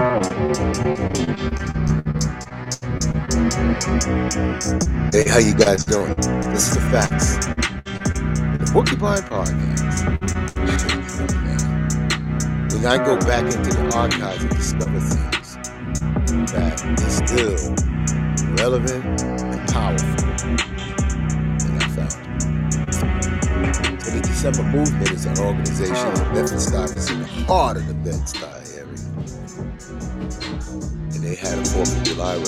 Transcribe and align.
Hey, 0.00 0.08
how 5.28 5.38
you 5.38 5.52
guys 5.54 5.84
doing? 5.84 6.14
This 6.14 6.68
is 6.68 6.74
the 6.76 6.80
facts. 6.90 7.36
The 8.56 8.70
Porcupine 8.72 9.24
Podcast. 9.28 10.06
When 12.72 12.86
I 12.86 12.96
go 12.96 13.18
back 13.18 13.44
into 13.44 13.76
the 13.76 13.94
archives 13.94 14.42
and 14.42 14.50
discover 14.56 15.00
things 15.00 15.56
that 16.52 16.82
is 16.98 17.16
still 17.18 17.58
relevant 18.56 19.04
and 19.20 19.68
powerful, 19.68 20.24
and 21.68 21.76
I 21.76 21.84
found. 21.90 22.12
So 24.02 24.10
the 24.12 24.20
December 24.22 24.62
Movement 24.62 25.10
is 25.10 25.26
an 25.26 25.38
organization 25.40 26.08
in 26.08 26.32
Bedford-Stuyvesant, 26.32 26.96
it's 26.96 27.10
in 27.10 27.20
the 27.20 27.26
heart 27.44 27.76
of 27.76 27.86
the 27.86 27.92
Bed-Stuy 27.92 28.69
had 31.40 31.58
a 31.58 31.62
4th 31.62 31.96
of 31.96 32.02
July 32.04 32.34
rally. 32.34 32.46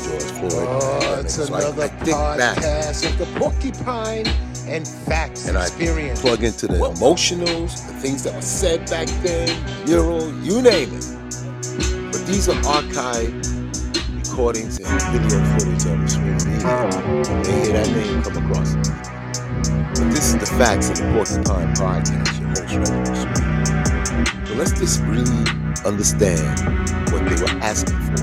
George 0.00 0.30
Floyd. 0.38 0.52
Oh, 0.68 1.20
it's 1.20 1.34
So 1.34 1.54
I- 1.54 1.60
another 1.60 1.84
I 1.84 1.88
think 1.88 2.16
back 2.16 2.56
podcast 2.58 3.06
of 3.06 3.18
the 3.18 3.26
Porcupine 3.38 4.26
and 4.68 4.86
Facts 4.86 5.48
and 5.48 5.58
I 5.58 5.66
Experience. 5.66 6.20
plug 6.20 6.42
into 6.44 6.66
the 6.66 6.74
emotionals, 6.78 7.86
the 7.86 7.94
things 8.00 8.22
that 8.24 8.34
were 8.34 8.42
said 8.42 8.88
back 8.90 9.08
then, 9.22 9.48
mural, 9.86 10.28
you 10.42 10.62
name 10.62 10.90
it. 10.94 11.06
But 12.12 12.26
these 12.26 12.48
are 12.48 12.54
archived 12.62 13.46
recordings 14.14 14.78
and 14.78 14.86
video 15.12 15.38
footage 15.58 15.84
of 15.86 16.00
the 16.00 16.08
swing 16.08 16.38
media. 16.46 17.42
They 17.44 17.52
hear 17.64 17.72
that 17.72 17.88
name 17.90 18.22
come 18.22 18.50
across. 18.50 18.74
But 18.74 20.10
this 20.12 20.28
is 20.28 20.38
the 20.38 20.46
facts 20.46 20.88
of 20.90 20.96
the 20.98 21.04
Porcupine 21.12 21.74
Podcast, 21.74 22.38
your 22.72 22.80
host, 22.80 23.22
Swing. 23.22 24.46
So 24.46 24.54
let's 24.54 24.72
just 24.78 25.00
really 25.02 25.44
understand 25.86 26.58
what 27.10 27.24
they 27.28 27.40
were 27.40 27.60
asking 27.62 27.98
for, 28.00 28.22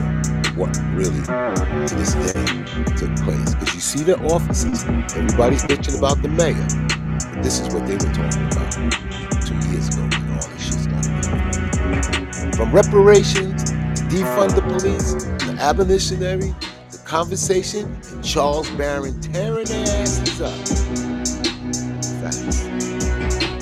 what 0.59 0.77
really 0.93 1.21
to 1.87 1.95
this 1.95 2.13
day 2.13 2.45
took 2.95 3.15
place. 3.23 3.55
Because 3.55 3.73
you 3.75 3.81
see 3.81 4.03
the 4.03 4.17
offices, 4.31 4.83
everybody's 5.15 5.63
bitching 5.63 5.97
about 5.97 6.21
the 6.21 6.29
mayor. 6.29 6.67
But 7.33 7.43
this 7.43 7.59
is 7.59 7.73
what 7.73 7.87
they 7.87 7.93
were 7.93 8.13
talking 8.13 8.45
about 8.51 8.71
two 9.45 9.55
years 9.69 9.89
ago 9.89 10.03
when 10.03 10.31
all 10.33 10.47
this 10.49 10.65
shit 10.65 10.79
started. 10.81 12.55
From 12.55 12.71
reparations, 12.71 13.71
defund 14.11 14.55
the 14.55 14.61
police, 14.61 15.13
the 15.45 15.57
abolitionary, 15.59 16.53
the 16.91 16.97
conversation, 17.05 17.85
and 18.11 18.23
Charles 18.23 18.69
Barron 18.71 19.19
tearing 19.21 19.65
their 19.65 20.01
asses 20.01 20.41
up. 20.41 20.53
Facts. 22.21 22.66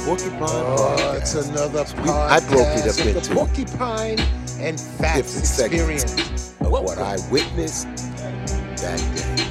Porcupine 0.06 0.39
Oh, 0.42 1.17
it's 1.20 1.34
Podcast. 1.34 1.50
another 1.50 1.86
we- 2.03 2.09
I 2.09 2.39
broke 2.42 2.67
it 2.78 2.88
up 2.88 3.00
into 3.06 3.20
the 3.20 3.34
Porcupine 3.34 4.20
and 4.59 4.80
Facts 4.80 5.34
different 5.34 5.48
segments 5.48 6.03
Experience. 6.03 6.53
of 6.61 6.72
what 6.72 6.98
I 7.00 7.17
witnessed 7.31 7.88
that 8.78 9.00
day. 9.16 9.45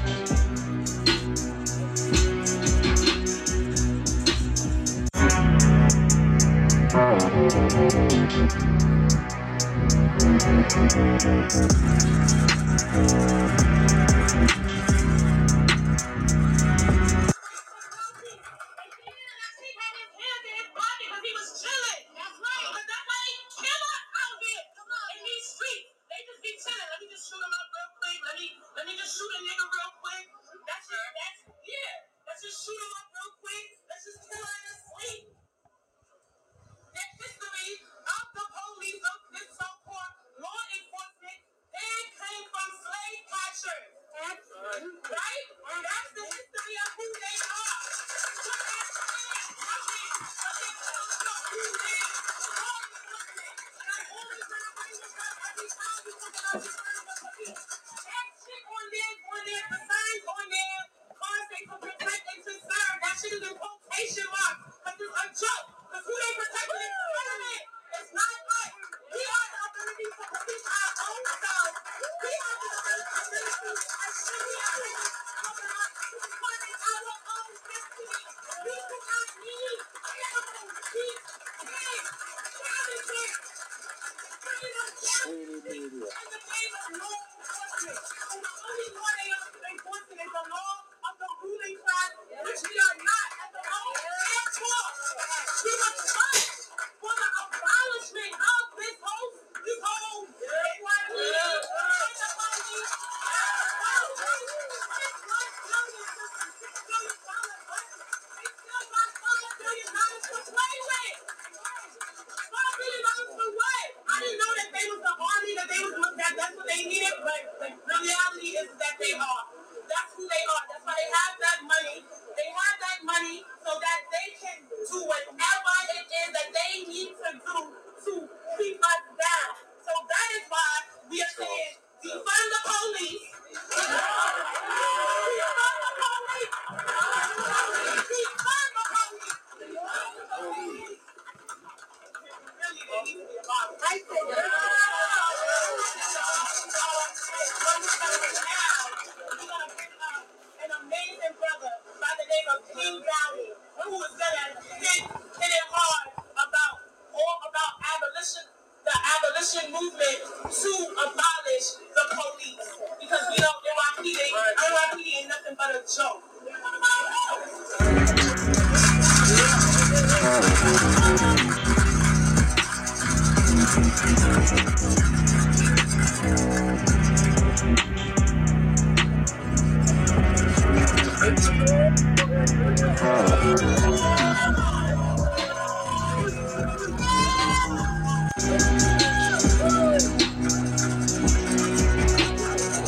Enforcement. 87.87 88.24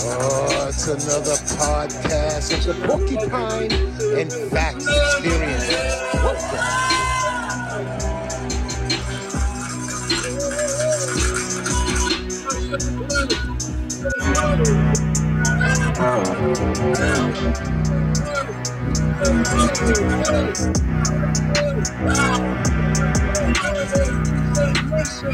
Oh, 0.09 0.71
another 0.87 1.37
podcast. 1.57 2.53
Of 2.53 2.63
the 2.67 2.75
Porcupine 2.87 3.73
and 4.19 4.33
Facts 4.51 4.76
So 25.17 25.33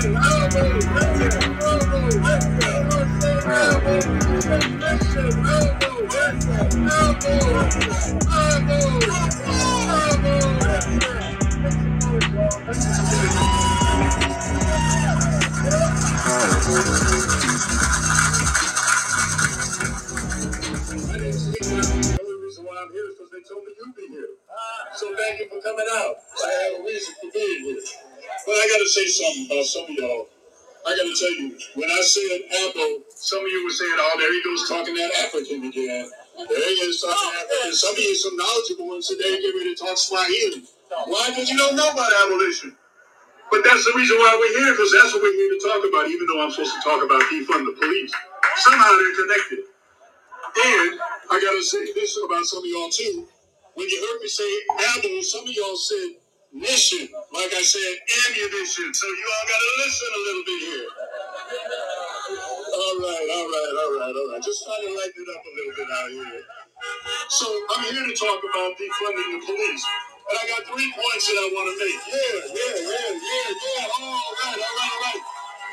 thank 25.17 25.41
you 25.41 25.49
for 25.49 25.61
coming 25.61 25.87
out. 25.93 26.17
I 26.45 26.71
have 26.71 26.81
a 26.81 26.85
reason 26.85 27.15
for 27.21 27.31
being 27.33 27.65
here. 27.65 28.02
But 28.47 28.53
I 28.53 28.65
gotta 28.75 28.89
say 28.89 29.07
something 29.07 29.47
about 29.47 29.65
some 29.65 29.85
of 29.85 29.91
y'all. 29.91 30.29
I 30.87 30.91
gotta 30.99 31.15
tell 31.15 31.35
you, 31.39 31.55
when 31.79 31.91
I 31.91 32.03
said 32.03 32.43
Apple, 32.67 33.07
some 33.15 33.45
of 33.45 33.51
you 33.51 33.63
were 33.65 33.71
saying, 33.71 33.95
oh, 33.95 34.15
there 34.19 34.33
he 34.35 34.43
goes 34.43 34.69
talking 34.69 34.95
that 34.95 35.13
African 35.23 35.63
again. 35.63 36.11
There 36.37 36.69
he 36.75 36.77
is 36.91 37.01
talking 37.01 37.15
oh, 37.15 37.39
African. 37.39 37.73
Some 37.75 37.95
of 37.95 38.03
you, 38.03 38.17
some 38.17 38.37
knowledgeable 38.37 38.89
ones 38.89 39.07
today, 39.07 39.41
get 39.41 39.55
ready 39.55 39.75
to 39.75 39.79
talk 39.79 39.97
Swahili. 39.97 40.67
Why? 41.07 41.31
Because 41.31 41.51
you 41.51 41.57
don't 41.57 41.77
know 41.77 41.89
about 41.91 42.11
abolition. 42.27 42.75
But 43.51 43.63
that's 43.65 43.85
the 43.85 43.93
reason 43.95 44.17
why 44.19 44.35
we're 44.41 44.59
here, 44.59 44.73
because 44.73 44.91
that's 44.91 45.15
what 45.15 45.23
we're 45.23 45.37
here 45.37 45.53
to 45.55 45.61
talk 45.61 45.85
about, 45.87 46.09
even 46.09 46.27
though 46.27 46.43
I'm 46.43 46.51
supposed 46.51 46.75
to 46.75 46.83
talk 46.83 47.05
about 47.05 47.21
defund 47.31 47.69
the 47.69 47.77
police. 47.79 48.13
Somehow 48.65 48.91
they're 48.91 49.17
connected. 49.23 49.61
And 50.57 51.01
I 51.31 51.37
gotta 51.41 51.63
say 51.63 51.93
this 51.93 52.19
about 52.25 52.45
some 52.45 52.61
of 52.61 52.67
y'all 52.67 52.91
too. 52.91 53.29
When 53.75 53.89
you 53.89 53.99
heard 54.03 54.21
me 54.21 54.29
say 54.29 54.51
ammo, 54.73 55.21
some 55.21 55.45
of 55.45 55.53
y'all 55.55 55.77
said 55.77 56.17
mission, 56.53 57.09
like 57.33 57.53
I 57.55 57.63
said 57.65 57.95
ammunition. 58.29 58.95
So 58.95 59.07
you 59.09 59.27
all 59.27 59.47
gotta 59.49 59.71
listen 59.85 60.09
a 60.13 60.23
little 60.29 60.45
bit 60.47 60.61
here. 60.69 60.89
All 62.59 62.97
right, 63.03 63.29
all 63.33 63.49
right, 63.51 63.75
all 63.79 63.93
right, 64.01 64.15
all 64.17 64.29
right. 64.33 64.43
Just 64.43 64.65
trying 64.65 64.83
to 64.87 64.93
lighten 64.95 65.21
it 65.23 65.31
up 65.33 65.43
a 65.45 65.53
little 65.57 65.75
bit 65.77 65.89
out 65.93 66.11
here. 66.13 66.43
So 67.31 67.47
I'm 67.77 67.85
here 67.95 68.07
to 68.07 68.17
talk 68.17 68.41
about 68.41 68.73
defunding 68.79 69.31
the 69.39 69.41
police. 69.47 69.85
And 70.31 70.39
I 70.39 70.45
got 70.49 70.63
three 70.69 70.91
points 70.95 71.27
that 71.29 71.39
I 71.39 71.47
want 71.55 71.67
to 71.71 71.77
make. 71.79 72.01
Yeah, 72.09 72.39
yeah, 72.55 72.77
yeah, 72.83 73.11
yeah, 73.19 73.51
yeah. 73.53 73.87
All 74.01 74.23
right, 74.35 74.59
all 74.59 74.77
right, 74.79 74.93
all 74.93 75.03
right. 75.05 75.23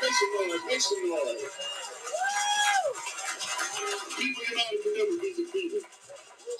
Make 0.02 0.14
some 0.14 0.32
noise, 0.48 0.62
make 0.66 0.82
some 0.82 1.02
noise. 1.10 1.44
People 4.18 4.44
United 4.50 4.78
can 4.82 4.92
never 4.96 5.16
be 5.22 5.30
defeated. 5.36 5.84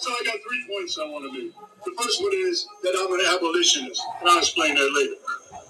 So 0.00 0.08
I 0.16 0.24
got 0.24 0.40
three 0.48 0.64
points 0.64 0.96
I 0.96 1.04
want 1.12 1.28
to 1.28 1.32
make. 1.36 1.52
The 1.84 1.92
first 2.00 2.24
one 2.24 2.32
is 2.32 2.64
that 2.80 2.96
I'm 2.96 3.12
an 3.12 3.20
abolitionist, 3.36 4.00
and 4.24 4.32
I'll 4.32 4.40
explain 4.40 4.72
that 4.72 4.90
later. 4.96 5.20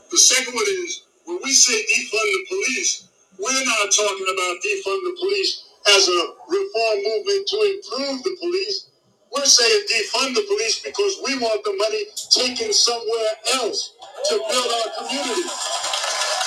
The 0.07 0.23
second 0.23 0.55
one 0.55 0.71
is 0.87 1.03
when 1.27 1.43
we 1.43 1.51
say 1.51 1.75
defund 1.75 2.31
the 2.31 2.43
police, 2.47 3.11
we're 3.43 3.65
not 3.67 3.91
talking 3.91 4.31
about 4.31 4.63
defund 4.63 5.03
the 5.03 5.17
police 5.19 5.67
as 5.99 6.07
a 6.07 6.21
reform 6.47 6.97
movement 7.11 7.43
to 7.43 7.59
improve 7.75 8.23
the 8.23 8.37
police. 8.39 8.87
We're 9.35 9.51
saying 9.51 9.83
defund 9.91 10.39
the 10.39 10.47
police 10.47 10.79
because 10.79 11.19
we 11.27 11.35
want 11.43 11.67
the 11.67 11.75
money 11.75 12.07
taken 12.31 12.71
somewhere 12.71 13.35
else 13.59 13.99
to 14.31 14.35
build 14.47 14.71
our 14.79 14.91
community. 14.95 15.51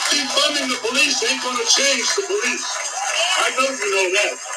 Defunding 0.07 0.71
the 0.71 0.79
police 0.87 1.19
ain't 1.27 1.43
going 1.43 1.59
to 1.59 1.67
change 1.67 2.07
the 2.15 2.23
police. 2.31 2.63
I 3.43 3.51
know 3.59 3.67
you 3.75 3.87
know 3.91 4.07
that. 4.23 4.52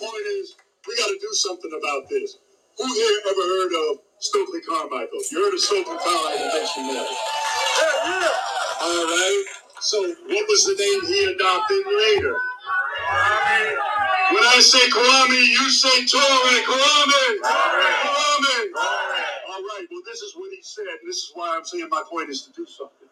Point 0.00 0.26
is 0.40 0.56
we 0.88 0.96
got 0.96 1.08
to 1.08 1.18
do 1.20 1.32
something 1.34 1.70
about 1.78 2.08
this. 2.10 2.38
Who 2.78 2.86
here 2.94 3.18
ever 3.30 3.42
heard 3.42 3.72
of 3.92 3.98
Stokely 4.20 4.60
Carmichael? 4.62 5.20
You 5.32 5.44
heard 5.44 5.54
of 5.54 5.60
Stokely 5.60 5.96
Carmichael 5.98 6.48
mentioned 6.52 6.90
that? 6.96 7.08
All 8.82 9.04
right. 9.06 9.44
So 9.80 10.00
what 10.02 10.46
was 10.48 10.64
the 10.66 10.76
name 10.78 11.06
he 11.06 11.24
adopted 11.34 11.84
later? 11.86 12.36
When 14.32 14.44
I 14.44 14.60
say 14.60 14.80
Kwame, 14.90 15.40
you 15.48 15.70
say 15.70 16.06
Ture. 16.06 16.20
Kwame. 16.20 17.40
Kwame. 17.42 18.72
All 18.76 19.62
right. 19.62 19.86
Well, 19.90 20.02
this 20.06 20.20
is 20.22 20.34
what 20.36 20.50
he 20.52 20.60
said. 20.62 20.86
and 20.86 21.08
This 21.08 21.18
is 21.18 21.32
why 21.34 21.56
I'm 21.56 21.64
saying 21.64 21.88
my 21.90 22.02
point 22.10 22.30
is 22.30 22.42
to 22.42 22.52
do 22.52 22.66
something. 22.66 23.08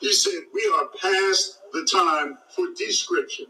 He 0.00 0.12
said, 0.12 0.40
We 0.54 0.72
are 0.76 0.88
past 1.00 1.60
the 1.72 1.86
time 1.90 2.38
for 2.54 2.66
description. 2.76 3.46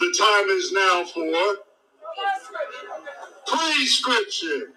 The 0.00 0.14
time 0.18 0.48
is 0.50 0.72
now 0.72 1.04
for 1.04 1.56
prescription. 3.46 4.72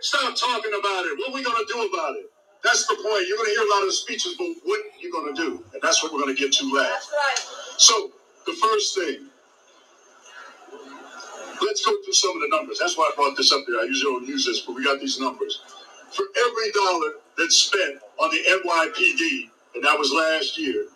Stop 0.00 0.36
talking 0.36 0.72
about 0.78 1.06
it. 1.06 1.18
What 1.18 1.30
are 1.30 1.34
we 1.34 1.42
going 1.42 1.56
to 1.56 1.72
do 1.72 1.88
about 1.92 2.16
it? 2.16 2.30
That's 2.64 2.86
the 2.86 2.94
point. 2.96 3.28
You're 3.28 3.36
going 3.38 3.50
to 3.50 3.56
hear 3.58 3.66
a 3.66 3.74
lot 3.78 3.86
of 3.86 3.94
speeches, 3.94 4.34
but 4.38 4.48
what 4.64 4.80
are 4.80 4.98
you 5.00 5.12
going 5.12 5.34
to 5.34 5.40
do? 5.40 5.64
And 5.72 5.82
that's 5.82 6.02
what 6.02 6.12
we're 6.12 6.20
going 6.20 6.34
to 6.34 6.40
get 6.40 6.52
to 6.54 6.74
last. 6.74 7.10
So, 7.78 8.12
the 8.46 8.54
first 8.54 8.94
thing, 8.96 9.26
let's 11.62 11.84
go 11.84 11.92
through 12.02 12.12
some 12.12 12.36
of 12.36 12.42
the 12.42 12.56
numbers. 12.56 12.78
That's 12.78 12.96
why 12.96 13.10
I 13.12 13.16
brought 13.16 13.36
this 13.36 13.52
up 13.52 13.62
here. 13.66 13.78
I 13.80 13.84
usually 13.84 14.12
don't 14.12 14.26
use 14.26 14.44
this, 14.46 14.60
but 14.60 14.74
we 14.74 14.84
got 14.84 15.00
these 15.00 15.20
numbers. 15.20 15.62
For 16.12 16.24
every 16.38 16.72
dollar 16.72 17.12
that's 17.38 17.56
spent 17.56 18.00
on 18.18 18.30
the 18.30 18.42
NYPD, 18.62 19.50
and 19.74 19.84
that 19.84 19.98
was 19.98 20.12
last 20.12 20.58
year, 20.58 20.86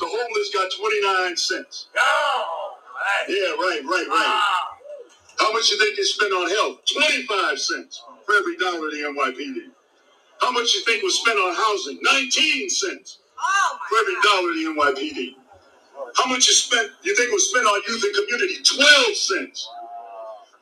the 0.00 0.06
homeless 0.06 0.50
got 0.52 0.70
29 0.78 1.36
cents. 1.36 1.86
Yeah, 3.28 3.52
right, 3.58 3.80
right, 3.84 4.06
right. 4.08 4.42
How 5.38 5.52
much 5.52 5.70
you 5.70 5.78
think 5.78 5.98
is 5.98 6.14
spent 6.14 6.32
on 6.32 6.48
health? 6.50 6.80
25 6.92 7.58
cents 7.58 8.02
for 8.26 8.34
every 8.36 8.56
dollar 8.56 8.90
the 8.90 9.02
NYPD. 9.12 9.70
How 10.40 10.50
much 10.52 10.74
you 10.74 10.82
think 10.84 11.02
was 11.02 11.18
spent 11.18 11.38
on 11.38 11.54
housing? 11.54 11.98
19 12.02 12.68
cents 12.70 13.18
for 13.88 13.98
every 13.98 14.14
dollar 14.22 14.52
the 14.54 14.64
NYPD. 14.74 15.34
How 16.16 16.26
much 16.30 16.46
you 16.48 16.54
spent 16.54 16.90
you 17.02 17.16
think 17.16 17.32
was 17.32 17.50
spent 17.50 17.66
on 17.66 17.80
youth 17.88 18.04
and 18.04 18.14
community? 18.14 18.62
12 18.62 19.16
cents. 19.16 19.68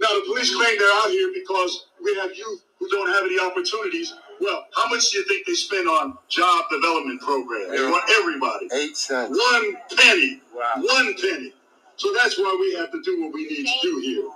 Now 0.00 0.08
the 0.14 0.23
police 0.26 0.55
claim 0.55 0.79
they're 0.79 0.93
out 1.02 1.11
here 1.11 1.31
because 1.34 1.87
we 2.02 2.14
have 2.17 2.34
youth 2.37 2.62
who 2.79 2.88
don't 2.88 3.08
have 3.08 3.25
any 3.25 3.38
opportunities. 3.40 4.14
Well, 4.43 4.67
how 4.75 4.89
much 4.89 5.12
do 5.12 5.19
you 5.19 5.29
think 5.29 5.47
they 5.47 5.53
spend 5.53 5.87
on 5.87 6.19
job 6.29 6.65
development 6.69 7.20
programs 7.20 7.79
for 7.79 8.01
everybody? 8.19 8.69
Eight 8.72 8.96
cents. 8.96 9.31
One 9.31 9.77
penny. 9.96 10.41
One 10.53 11.15
penny. 11.15 11.53
So 11.94 12.13
that's 12.20 12.37
why 12.37 12.56
we 12.61 12.75
have 12.77 12.91
to 12.91 13.01
do 13.03 13.22
what 13.22 13.32
we 13.32 13.46
need 13.46 13.65
to 13.65 13.79
do 13.82 14.01
here. 14.01 14.29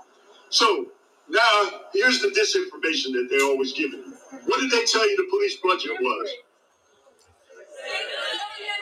So 0.48 0.86
now 1.28 1.70
here's 1.92 2.20
the 2.20 2.28
disinformation 2.28 3.14
that 3.14 3.26
they're 3.28 3.46
always 3.46 3.72
giving 3.72 3.98
you. 3.98 4.14
What 4.44 4.60
did 4.60 4.70
they 4.70 4.84
tell 4.84 5.08
you 5.10 5.16
the 5.16 5.26
police 5.28 5.56
budget 5.56 6.00
was? 6.00 6.30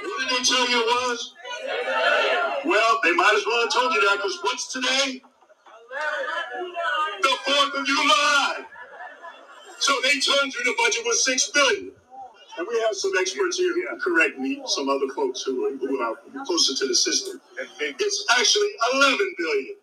What 0.02 0.28
did 0.28 0.38
they 0.38 0.44
tell 0.44 0.68
you 0.68 0.76
it 0.78 1.08
was? 1.08 1.34
Well, 2.66 3.00
they 3.02 3.12
might 3.14 3.34
as 3.34 3.46
well 3.46 3.62
have 3.62 3.72
told 3.72 3.94
you 3.94 4.00
that 4.02 4.16
because 4.16 4.38
what's 4.42 4.70
today? 4.70 5.22
The 7.22 7.28
4th 7.46 7.80
of 7.80 7.86
July. 7.86 8.66
So 9.80 9.94
they 10.02 10.20
told 10.20 10.54
you 10.54 10.64
the 10.64 10.74
budget 10.78 11.04
was 11.06 11.24
six 11.24 11.50
billion. 11.50 11.92
And 12.58 12.66
we 12.68 12.80
have 12.86 12.94
some 12.96 13.12
experts 13.20 13.58
here 13.58 13.74
who 13.74 13.86
can 13.88 14.00
correct 14.00 14.38
me, 14.38 14.62
some 14.66 14.88
other 14.88 15.08
folks 15.14 15.42
who 15.42 15.66
are, 15.66 15.76
who 15.76 16.00
are 16.00 16.16
closer 16.46 16.74
to 16.74 16.88
the 16.88 16.94
system. 16.94 17.40
It's 17.80 18.26
actually 18.38 18.70
11 18.94 19.34
billion. 19.38 19.76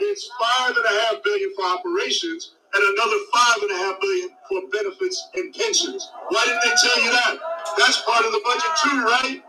It's 0.00 0.30
five 0.40 0.74
and 0.76 0.86
a 0.86 1.00
half 1.02 1.24
billion 1.24 1.54
for 1.56 1.64
operations 1.66 2.52
and 2.74 2.82
another 2.84 3.18
five 3.34 3.56
and 3.62 3.72
a 3.72 3.76
half 3.78 4.00
billion 4.00 4.30
for 4.48 4.62
benefits 4.72 5.28
and 5.34 5.54
pensions. 5.54 6.10
Why 6.30 6.44
didn't 6.46 6.62
they 6.64 6.74
tell 6.82 7.04
you 7.04 7.10
that? 7.12 7.36
That's 7.78 8.02
part 8.02 8.24
of 8.26 8.32
the 8.32 8.42
budget 8.44 8.72
too, 8.82 9.04
right? 9.04 9.42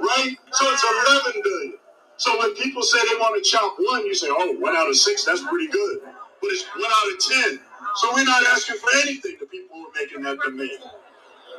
Right? 0.00 0.36
So 0.52 0.66
it's 0.72 0.84
11 1.32 1.42
billion. 1.44 1.74
So 2.18 2.38
when 2.38 2.54
people 2.56 2.82
say 2.82 2.98
they 3.08 3.16
want 3.20 3.42
to 3.42 3.48
chop 3.50 3.76
one, 3.78 4.06
you 4.06 4.14
say, 4.14 4.28
oh, 4.30 4.52
one 4.60 4.76
out 4.76 4.88
of 4.88 4.96
six, 4.96 5.24
that's 5.24 5.42
pretty 5.42 5.68
good. 5.68 6.00
But 6.42 6.50
it's 6.52 6.64
one 6.76 6.90
out 6.90 7.12
of 7.12 7.58
10. 7.60 7.60
So 7.96 8.10
we're 8.14 8.24
not 8.24 8.42
asking 8.54 8.76
for 8.78 8.90
anything 9.02 9.36
to 9.38 9.46
people 9.46 9.76
who 9.76 9.86
are 9.86 9.92
making 9.94 10.22
that 10.22 10.38
demand. 10.44 10.80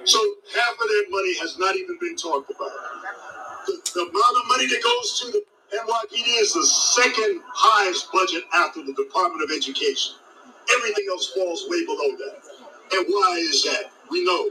So 0.05 0.19
half 0.55 0.73
of 0.73 0.87
their 0.89 1.09
money 1.09 1.37
has 1.39 1.57
not 1.59 1.75
even 1.75 1.97
been 2.01 2.15
talked 2.15 2.49
about. 2.49 2.71
The, 3.67 3.73
the 3.93 4.01
amount 4.01 4.35
of 4.41 4.47
money 4.49 4.67
that 4.67 4.81
goes 4.83 5.19
to 5.21 5.31
the 5.31 5.43
NYPD 5.77 6.41
is 6.41 6.53
the 6.53 6.65
second 6.65 7.41
highest 7.47 8.11
budget 8.11 8.43
after 8.53 8.83
the 8.83 8.93
Department 8.93 9.43
of 9.43 9.55
Education. 9.55 10.15
Everything 10.77 11.05
else 11.09 11.31
falls 11.33 11.65
way 11.69 11.85
below 11.85 12.17
that. 12.17 12.37
And 12.93 13.05
why 13.07 13.37
is 13.39 13.63
that? 13.63 13.91
We 14.09 14.25
know. 14.25 14.49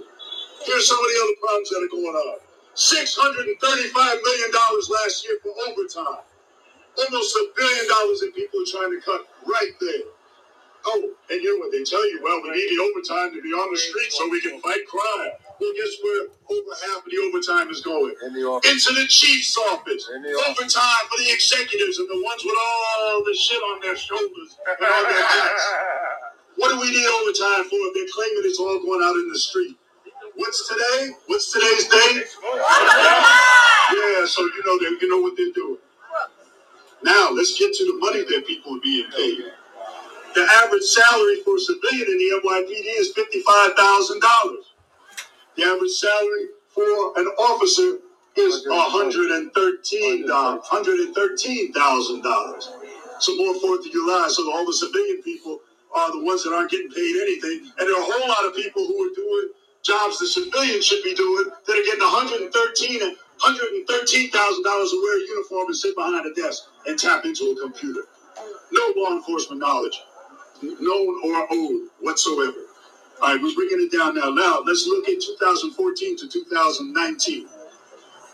Here's 0.65 0.89
some 0.89 0.99
of 0.99 1.05
the 1.05 1.21
other 1.25 1.39
problems 1.43 1.69
that 1.71 1.83
are 1.83 1.93
going 1.93 2.17
on. 2.17 2.39
$635 2.75 4.23
million 4.23 4.51
last 4.55 5.27
year 5.27 5.39
for 5.43 5.53
overtime. 5.69 6.25
Almost 6.99 7.37
a 7.37 7.49
billion 7.57 7.89
dollars 7.89 8.23
in 8.23 8.33
people 8.33 8.61
are 8.61 8.71
trying 8.71 8.93
to 8.99 9.01
cut 9.05 9.27
right 9.47 9.73
there. 9.81 10.22
Oh, 10.87 11.11
and 11.31 11.41
you 11.43 11.55
know 11.55 11.65
what 11.65 11.73
they 11.73 11.85
tell 11.85 12.03
you? 12.11 12.21
Well, 12.23 12.43
we 12.43 12.51
need 12.51 12.71
the 12.75 12.83
overtime 12.83 13.35
to 13.35 13.43
be 13.43 13.51
on 13.55 13.71
the 13.73 13.79
street 13.79 14.11
so 14.13 14.29
we 14.29 14.41
can 14.41 14.61
fight 14.61 14.87
crime. 14.87 15.33
Well, 15.61 15.73
guess 15.79 15.95
where 16.03 16.27
over 16.51 16.73
half 16.91 17.07
of 17.07 17.11
the 17.11 17.19
overtime 17.23 17.71
is 17.71 17.81
going? 17.81 18.15
In 18.27 18.35
the 18.35 18.43
office. 18.43 18.67
Into 18.67 19.01
the 19.01 19.07
chief's 19.07 19.57
office. 19.71 20.11
In 20.15 20.23
the 20.23 20.35
office. 20.35 20.59
Overtime 20.59 21.05
for 21.07 21.19
the 21.23 21.31
executives 21.31 21.99
and 21.99 22.09
the 22.11 22.19
ones 22.23 22.43
with 22.45 22.59
all 22.59 23.23
the 23.25 23.35
shit 23.35 23.63
on 23.63 23.81
their 23.81 23.97
shoulders 23.97 24.59
and 24.67 24.77
on 24.81 25.03
their 25.07 25.23
backs. 25.23 25.73
What 26.57 26.69
do 26.71 26.79
we 26.81 26.91
need 26.91 27.07
overtime 27.07 27.65
for 27.65 27.81
if 27.89 27.95
they're 27.95 28.13
claiming 28.13 28.43
it's 28.45 28.61
all 28.61 28.79
going 28.79 29.03
out 29.03 29.17
in 29.17 29.29
the 29.31 29.39
street? 29.39 29.75
What's 30.37 30.69
today? 30.69 31.11
What's 31.27 31.51
today's 31.53 31.89
date? 31.89 32.27
Yeah, 33.93 34.25
so 34.27 34.43
you 34.43 34.63
know 34.65 34.79
you 35.01 35.09
know 35.09 35.23
what 35.23 35.37
they're 35.37 35.53
doing. 35.53 35.79
Now 37.03 37.31
let's 37.33 37.59
get 37.59 37.75
to 37.75 37.85
the 37.85 37.99
money 37.99 38.25
that 38.25 38.47
people 38.47 38.77
are 38.77 38.81
being 38.81 39.11
paid. 39.11 39.45
The 40.35 40.49
average 40.65 40.85
salary 40.85 41.43
for 41.45 41.57
a 41.57 41.61
civilian 41.61 42.09
in 42.09 42.19
the 42.19 42.41
NYPD 42.45 43.01
is 43.01 43.13
fifty-five 43.13 43.75
thousand 43.75 44.23
dollars. 44.23 44.65
The 45.57 45.65
average 45.65 45.93
salary 45.93 46.47
for 46.71 47.19
an 47.19 47.27
officer 47.39 47.99
is 48.37 48.67
hundred 48.69 49.31
and 49.33 49.53
thirteen 49.55 50.27
dollars, 50.27 50.63
uh, 50.65 50.77
hundred 50.77 51.01
and 51.01 51.15
thirteen 51.15 51.73
thousand 51.73 52.23
dollars. 52.23 52.73
So 53.21 53.37
more 53.37 53.55
Fourth 53.61 53.87
of 53.87 53.93
July, 53.93 54.29
so 54.31 54.51
all 54.53 54.67
the 54.67 54.73
civilian 54.73 55.23
people 55.23 55.61
are 55.95 56.11
the 56.13 56.25
ones 56.25 56.45
that 56.45 56.55
aren't 56.55 56.71
getting 56.71 56.91
paid 56.91 57.17
anything, 57.23 57.71
and 57.79 57.89
there 57.89 57.95
are 57.97 58.03
a 58.03 58.13
whole 58.13 58.29
lot 58.29 58.47
of 58.47 58.57
people 58.57 58.87
who 58.87 58.97
are 59.05 59.15
doing 59.15 59.51
jobs 59.85 60.19
the 60.19 60.27
civilians 60.27 60.87
should 60.87 61.03
be 61.05 61.15
doing 61.15 61.47
that 61.67 61.73
are 61.77 61.85
getting 61.85 62.01
113 62.01 63.03
and 63.03 63.17
113 63.43 64.31
thousand 64.31 64.65
dollars 64.65 64.91
to 64.91 65.03
wear 65.03 65.19
a 65.19 65.29
uniform 65.29 65.67
and 65.67 65.77
sit 65.77 65.95
behind 65.97 66.27
a 66.27 66.35
desk 66.35 66.65
and 66.87 66.99
tap 66.99 67.25
into 67.27 67.55
a 67.57 67.61
computer. 67.61 68.03
No 68.73 68.93
law 68.97 69.13
enforcement 69.13 69.61
knowledge, 69.61 70.01
known 70.63 71.21
or 71.25 71.49
owed 71.53 71.89
whatsoever. 72.01 72.59
All 73.23 73.33
right, 73.35 73.43
we're 73.43 73.55
bringing 73.55 73.87
it 73.87 73.93
down 73.97 74.17
now. 74.17 74.31
Now 74.31 74.61
let's 74.67 74.87
look 74.87 75.09
at 75.09 75.21
2014 75.21 76.19
to 76.19 76.29
2019. 76.29 77.49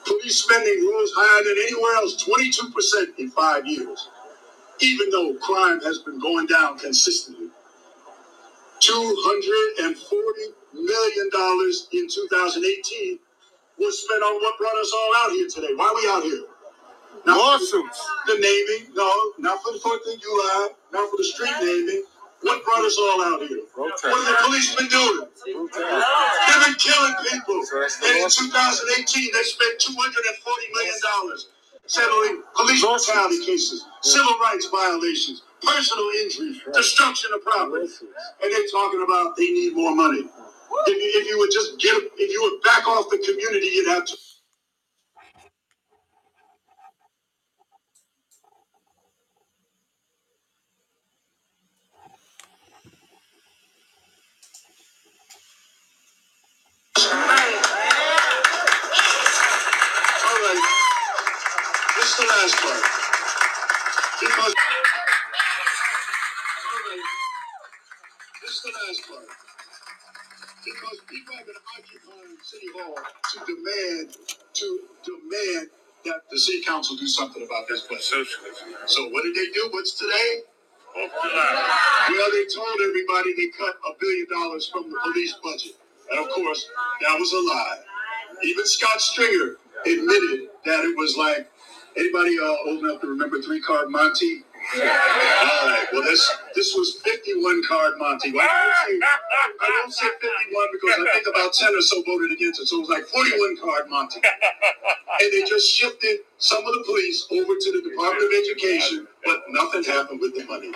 Police 0.07 0.37
spending 0.45 0.87
rose 0.89 1.13
higher 1.17 1.45
than 1.45 1.57
anywhere 1.69 1.97
else, 1.97 2.25
22% 2.25 3.19
in 3.21 3.31
five 3.31 3.67
years, 3.67 4.09
even 4.81 5.11
though 5.11 5.35
crime 5.37 5.81
has 5.83 5.99
been 6.01 6.21
going 6.21 6.47
down 6.47 6.79
consistently. 6.79 7.49
$240 8.81 9.95
million 10.75 11.31
in 11.93 12.09
2018 12.09 13.19
was 13.79 14.03
spent 14.05 14.23
on 14.23 14.43
what 14.43 14.59
brought 14.59 14.77
us 14.79 14.93
all 14.95 15.13
out 15.25 15.33
here 15.33 15.49
today. 15.49 15.75
Why 15.77 15.87
are 15.87 15.97
we 15.97 16.09
out 16.11 16.25
here? 16.25 16.45
Not 17.27 17.37
for 17.37 17.79
Lawsuits. 17.79 18.09
the 18.27 18.35
naming, 18.35 18.95
no, 18.95 19.33
not 19.39 19.63
for 19.63 19.73
the 19.73 19.81
4th 19.81 20.15
of 20.15 20.21
July, 20.23 20.69
not 20.93 21.11
for 21.11 21.17
the 21.19 21.25
street 21.25 21.55
naming. 21.61 22.05
What 22.43 22.65
brought 22.65 22.85
us 22.85 22.97
all 22.99 23.23
out 23.35 23.43
here? 23.49 23.61
What 23.77 23.93
have 24.01 24.27
the 24.27 24.37
policemen 24.47 24.89
been 24.89 24.91
doing? 24.91 25.29
They've 25.45 26.65
been 26.67 26.79
killing 26.81 27.15
people. 27.31 27.61
And 28.05 28.17
in 28.25 28.31
2018, 28.31 29.33
they 29.35 29.45
spent 29.45 29.81
$240 29.81 29.95
million 30.75 30.97
settling 31.87 32.43
police 32.57 32.83
brutality 32.83 33.45
cases, 33.47 33.85
civil 34.03 34.39
rights 34.41 34.69
violations, 34.73 35.43
personal 35.63 36.09
injury, 36.23 36.63
destruction 36.75 37.31
of 37.35 37.45
property. 37.45 37.89
And 38.43 38.53
they're 38.53 38.71
talking 38.73 39.05
about 39.05 39.37
they 39.37 39.51
need 39.53 39.77
more 39.77 39.95
money. 39.95 40.25
If 40.87 40.97
you, 40.97 41.21
if 41.23 41.29
you 41.29 41.39
would 41.39 41.53
just 41.53 41.79
give, 41.81 41.97
if 42.19 42.31
you 42.33 42.41
would 42.43 42.63
back 42.65 42.89
off 42.89 43.11
the 43.11 43.19
community, 43.19 43.69
you'd 43.69 43.89
have 43.91 44.07
to. 44.07 44.17
All 60.13 60.41
right. 60.41 60.81
This 61.97 62.11
is 62.11 62.17
the 62.19 62.27
last 62.27 62.57
part. 62.63 62.83
Because. 64.21 64.55
All 66.61 66.81
right. 66.91 67.05
This 68.43 68.51
is 68.53 68.63
the 68.63 68.73
last 68.73 69.09
part. 69.09 69.27
Because 70.65 71.01
people 71.09 71.35
have 71.37 71.47
been 71.47 71.57
occupying 71.79 72.37
City 72.45 72.69
Hall 72.77 72.95
to 72.95 73.39
demand, 73.47 74.17
to 74.55 74.81
demand 75.05 75.69
that 76.07 76.23
the 76.31 76.39
city 76.39 76.63
council 76.65 76.97
do 76.97 77.07
something 77.09 77.43
about 77.43 77.69
this 77.69 77.83
place. 77.83 77.98
Socialism. 78.09 78.69
So 78.87 79.09
what 79.11 79.25
did 79.25 79.35
they 79.37 79.53
do? 79.53 79.69
What's 79.73 79.93
today? 79.99 80.41
Well, 80.97 82.31
they 82.33 82.47
told 82.55 82.81
everybody 82.83 83.35
they 83.37 83.49
cut 83.59 83.77
a 83.87 83.93
billion 84.01 84.27
dollars 84.31 84.69
from 84.69 84.91
the 84.91 84.99
police 85.05 85.35
budget. 85.43 85.73
And 86.11 86.21
of 86.21 86.31
course, 86.31 86.69
that 87.03 87.19
was 87.19 87.33
a 87.33 87.37
lie. 87.55 87.79
Even 88.45 88.67
Scott 88.67 89.01
Stringer 89.01 89.57
admitted 89.87 90.49
that 90.65 90.85
it 90.85 90.97
was 90.97 91.17
like, 91.19 91.51
anybody 91.97 92.39
uh, 92.41 92.57
old 92.67 92.85
enough 92.85 93.01
to 93.03 93.09
remember 93.09 93.43
three 93.43 93.61
card 93.61 93.91
Monty? 93.91 94.45
All 94.75 94.81
right, 94.81 95.87
well, 95.93 96.03
this 96.03 96.31
this 96.55 96.75
was 96.75 97.01
51 97.05 97.63
card 97.69 97.95
Monty. 97.99 98.33
Don't 98.33 98.41
say, 98.43 99.01
I 99.61 99.67
don't 99.83 99.93
say 99.93 100.07
51 100.21 100.67
because 100.73 100.95
I 100.99 101.13
think 101.15 101.27
about 101.29 101.53
10 101.53 101.75
or 101.77 101.81
so 101.83 102.03
voted 102.03 102.33
against 102.33 102.61
it. 102.61 102.67
So 102.69 102.79
it 102.79 102.81
was 102.81 102.89
like 102.91 103.05
41 103.07 103.57
card 103.63 103.89
Monty. 103.91 104.21
And 105.21 105.33
they 105.33 105.43
just 105.49 105.71
shifted 105.71 106.21
some 106.39 106.59
of 106.59 106.73
the 106.75 106.85
police 106.87 107.27
over 107.33 107.55
to 107.55 107.73
the 107.73 107.91
Department 107.91 108.25
of 108.25 108.31
Education, 108.39 109.09
but 109.25 109.43
nothing 109.51 109.85
happened 109.85 110.21
with 110.21 110.35
the 110.37 110.45
money. 110.47 110.73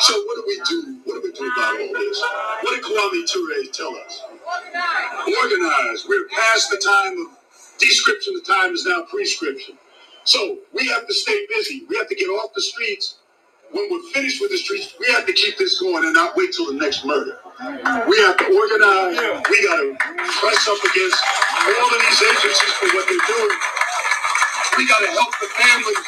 So 0.00 0.14
what 0.24 0.36
do 0.36 0.44
we 0.46 0.60
do? 0.68 1.00
What 1.04 1.14
do 1.14 1.28
we 1.28 1.32
do 1.32 1.44
about 1.46 1.80
all 1.80 1.92
this? 1.94 2.22
What 2.62 2.74
did 2.76 2.84
Kwame 2.84 3.26
Ture 3.30 3.72
tell 3.72 3.96
us? 3.96 4.22
Organize. 5.42 6.06
We're 6.08 6.28
past 6.28 6.70
the 6.70 6.78
time 6.78 7.12
of 7.20 7.38
description. 7.78 8.34
The 8.34 8.52
time 8.52 8.72
is 8.72 8.84
now 8.86 9.02
prescription. 9.10 9.78
So 10.24 10.58
we 10.72 10.86
have 10.88 11.06
to 11.06 11.14
stay 11.14 11.46
busy. 11.48 11.84
We 11.88 11.96
have 11.96 12.08
to 12.08 12.14
get 12.14 12.28
off 12.28 12.52
the 12.54 12.62
streets. 12.62 13.16
When 13.72 13.90
we're 13.90 14.02
finished 14.12 14.40
with 14.40 14.50
the 14.50 14.58
streets, 14.58 14.94
we 15.00 15.06
have 15.12 15.26
to 15.26 15.32
keep 15.32 15.58
this 15.58 15.80
going 15.80 16.04
and 16.04 16.14
not 16.14 16.36
wait 16.36 16.52
till 16.54 16.66
the 16.66 16.78
next 16.78 17.04
murder. 17.04 17.38
We 18.08 18.18
have 18.22 18.36
to 18.38 18.46
organize. 18.46 19.42
We 19.50 19.66
got 19.66 19.76
to 19.76 19.96
press 20.40 20.68
up 20.68 20.78
against 20.84 21.24
all 21.74 21.90
of 21.90 22.00
these 22.00 22.22
agencies 22.22 22.72
for 22.78 22.86
what 22.94 23.06
they're 23.08 23.26
doing. 23.26 23.58
We 24.78 24.86
got 24.86 25.00
to 25.00 25.10
help 25.10 25.32
the 25.40 25.48
families. 25.58 26.04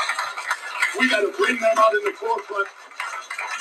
We 0.98 1.08
got 1.08 1.20
to 1.22 1.32
bring 1.36 1.58
them 1.58 1.76
out 1.78 1.94
in 1.94 2.04
the 2.04 2.12
forefront. 2.12 2.68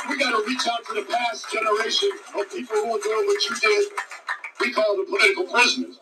We 0.10 0.18
got 0.18 0.32
to 0.32 0.44
reach 0.48 0.68
out 0.68 0.86
to 0.88 0.94
the 0.94 1.06
past 1.10 1.52
generation 1.52 2.12
of 2.38 2.50
people 2.52 2.76
who 2.78 2.96
are 2.96 3.02
doing 3.02 3.26
what 3.28 3.40
you 3.50 3.56
did. 3.62 3.92
We 4.60 4.74
call 4.74 4.98
them 4.98 5.06
political 5.08 5.46
prisoners. 5.46 6.00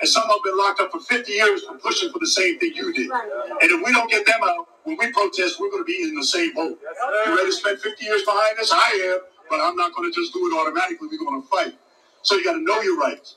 And 0.00 0.08
some 0.08 0.24
have 0.28 0.42
been 0.44 0.58
locked 0.58 0.80
up 0.80 0.92
for 0.92 1.00
50 1.00 1.32
years 1.32 1.64
for 1.64 1.76
pushing 1.78 2.10
for 2.10 2.18
the 2.18 2.26
same 2.26 2.58
thing 2.58 2.72
you 2.74 2.92
did. 2.92 3.10
And 3.10 3.70
if 3.70 3.84
we 3.84 3.92
don't 3.92 4.10
get 4.10 4.26
them 4.26 4.40
out, 4.44 4.68
when 4.84 4.96
we 4.98 5.10
protest, 5.12 5.60
we're 5.60 5.70
going 5.70 5.82
to 5.82 5.86
be 5.86 6.02
in 6.02 6.14
the 6.14 6.24
same 6.24 6.52
boat. 6.54 6.78
You 7.26 7.36
ready 7.36 7.46
to 7.46 7.52
spend 7.52 7.80
50 7.80 8.04
years 8.04 8.22
behind 8.24 8.58
us? 8.58 8.70
I 8.72 9.14
am, 9.14 9.20
but 9.48 9.60
I'm 9.60 9.76
not 9.76 9.94
going 9.94 10.10
to 10.10 10.14
just 10.14 10.32
do 10.34 10.40
it 10.46 10.54
automatically. 10.60 11.08
We're 11.10 11.18
going 11.18 11.40
to 11.40 11.48
fight. 11.48 11.74
So 12.22 12.36
you 12.36 12.44
got 12.44 12.54
to 12.54 12.64
know 12.64 12.80
your 12.82 12.98
rights. 12.98 13.36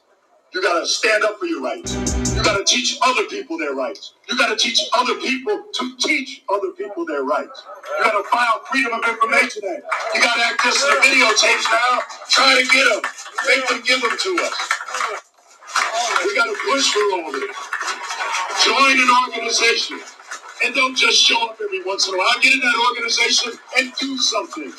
You 0.54 0.62
got 0.64 0.80
to 0.80 0.88
stand 0.88 1.24
up 1.24 1.40
for 1.40 1.46
your 1.46 1.62
rights. 1.62 1.94
You 2.36 2.44
got 2.44 2.58
to 2.58 2.66
teach 2.66 2.98
other 3.04 3.26
people 3.26 3.58
their 3.58 3.74
rights. 3.76 4.14
You 4.30 4.38
got 4.38 4.50
to 4.50 4.56
teach 4.58 4.82
other 4.98 5.16
people 5.16 5.66
to 5.74 5.98
teach 5.98 6.44
other 6.50 6.72
people 6.72 7.06
their 7.06 7.24
rights. 7.24 7.64
You 8.00 8.04
got 8.04 8.22
to 8.22 8.30
file 8.30 8.62
Freedom 8.72 8.94
of 8.94 9.08
Information 9.10 9.64
Act. 9.70 9.84
You 10.16 10.22
gotta 10.22 10.42
access 10.46 10.82
the 10.84 10.96
videotapes 11.04 11.66
now. 11.72 12.02
Try 12.30 12.62
to 12.62 12.68
get 12.72 12.86
them. 12.94 13.12
Make 13.48 13.68
them 13.70 13.82
give 13.86 14.02
them 14.02 14.18
to 14.18 14.44
us. 14.44 14.70
We 16.26 16.36
got 16.36 16.46
to 16.46 16.58
push 16.72 16.92
for 16.92 17.00
all 17.14 17.32
this. 17.32 17.58
Join 18.66 19.00
an 19.00 19.10
organization. 19.30 20.00
And 20.64 20.76
don't 20.76 20.98
just 20.98 21.18
show 21.24 21.50
up 21.50 21.58
every 21.64 21.84
once 21.86 22.08
in 22.08 22.16
a 22.16 22.18
while. 22.18 22.40
Get 22.42 22.54
in 22.54 22.60
that 22.62 22.90
organization 22.90 23.54
and 23.78 23.94
do 24.00 24.18
something. 24.18 24.74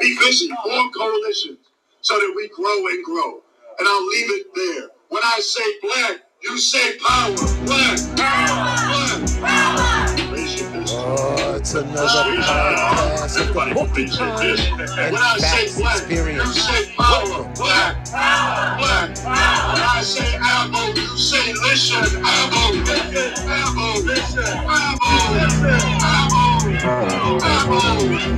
Be 0.00 0.16
busy. 0.18 0.48
Form 0.64 0.90
coalitions 0.92 1.58
so 2.02 2.14
that 2.18 2.32
we 2.36 2.48
grow 2.48 2.86
and 2.88 3.04
grow. 3.04 3.42
And 3.78 3.88
I'll 3.88 4.06
leave 4.08 4.30
it 4.30 4.46
there. 4.54 4.88
When 5.08 5.22
I 5.22 5.38
say 5.38 5.62
black, 5.82 6.20
you 6.42 6.58
say 6.58 6.98
power. 6.98 7.36
Black. 7.64 7.96
Power, 8.16 9.20
black. 9.38 10.18
Fist. 10.18 10.64
Oh, 10.88 11.54
it's 11.56 11.74
another 11.74 12.42
podcast 12.42 13.40
of 13.40 13.46
the 13.46 13.52
Porcupine 13.72 14.10
and 14.10 15.12
When 15.12 15.22
I 15.22 15.38
say 15.38 15.80
black, 15.80 16.10
you 16.10 16.44
say 16.52 16.92
power. 16.96 17.44
Black. 17.54 18.04
Black. 18.04 19.10
When 19.16 19.82
I 19.86 20.02
say 20.02 20.36
ammo, 20.42 20.92
you 20.94 21.06
say 21.16 21.52
listen. 21.54 22.02
Ammo. 22.26 22.82
Ammo. 23.46 23.86
Ammo. 24.66 25.06
Ammo. 26.82 27.38
Ammo. 27.46 27.78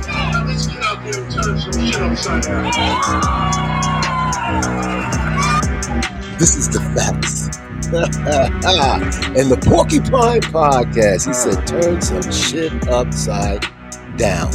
Now 0.07 0.45
let's 0.45 0.67
get 0.67 0.83
out 0.83 1.03
there 1.03 1.23
and 1.23 1.33
turn 1.33 1.59
some 1.59 1.85
shit 1.85 2.01
upside 2.01 2.43
down. 2.43 2.69
This 6.39 6.55
is 6.55 6.69
the 6.69 6.79
facts. 6.95 7.49
and 7.91 9.51
the 9.51 9.57
Porcupine 9.57 10.39
Podcast. 10.39 11.27
He 11.27 11.33
said, 11.33 11.67
turn 11.67 12.01
some 12.01 12.31
shit 12.31 12.87
upside 12.87 13.65
down. 14.15 14.49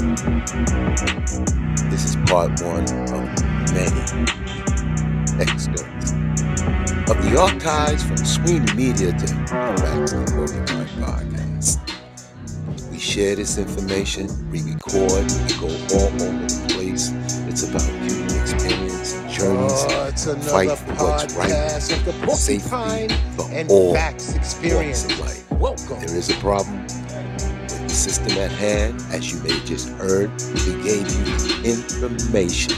This 1.90 2.06
is 2.06 2.16
part 2.24 2.58
one 2.62 2.84
of 2.84 3.44
many 3.74 4.00
excerpts. 5.42 6.12
of 7.10 7.20
the 7.20 7.36
archives 7.38 8.02
from 8.02 8.16
Sweeney 8.16 8.72
Media 8.74 9.12
to 9.12 9.34
back 9.44 10.06
to 10.08 10.16
the 10.16 10.32
Porcupine 10.34 10.88
Podcast. 11.04 11.80
We 12.90 12.98
share 12.98 13.36
this 13.36 13.58
information, 13.58 14.28
we 14.50 14.62
record, 14.62 15.30
we 15.30 15.54
go 15.60 15.68
all 15.92 16.06
over 16.06 16.46
the 16.48 16.72
place. 16.72 17.12
It's 17.46 17.68
about 17.68 17.82
human 17.82 18.24
journeys, 19.44 19.84
Oh, 19.88 20.06
it's 20.08 20.26
another 20.26 20.50
fight 20.50 20.78
for 20.78 20.92
what's 21.04 21.34
right, 21.34 21.50
podcast 21.50 21.96
of 21.96 22.04
the 22.26 22.34
safety 22.34 23.14
for 23.36 23.50
and 23.52 23.70
all 23.70 23.94
Facts 23.94 24.32
walks 24.32 24.38
Experience. 24.38 25.04
of 25.04 25.18
life. 25.20 25.50
Welcome. 25.52 26.00
There 26.00 26.16
is 26.16 26.30
a 26.30 26.34
problem 26.36 26.82
with 26.82 27.82
the 27.82 27.88
system 27.88 28.38
at 28.38 28.50
hand, 28.52 29.02
as 29.12 29.32
you 29.32 29.40
may 29.42 29.52
have 29.52 29.64
just 29.66 29.88
heard. 29.90 30.30
We 30.66 30.82
gave 30.82 31.06
you 31.12 31.24
information, 31.64 32.74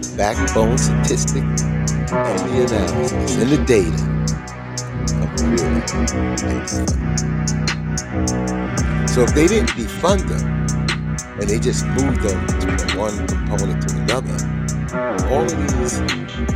the 0.00 0.14
backbone 0.16 0.78
statistics, 0.78 1.62
and 1.62 2.38
the 2.50 2.66
analysis, 2.66 3.36
and 3.36 3.50
the 3.50 3.64
data. 3.64 4.04
So 9.08 9.22
if 9.22 9.34
they 9.34 9.46
didn't 9.46 9.70
defund 9.70 10.28
them, 10.28 10.66
and 11.40 11.48
they 11.48 11.58
just 11.58 11.86
moved 11.86 12.22
them 12.22 12.46
from 12.48 12.98
one 12.98 13.26
component 13.28 13.88
to 13.88 13.96
another, 13.96 14.57
all 14.94 15.44
of 15.44 15.50
these 15.78 16.00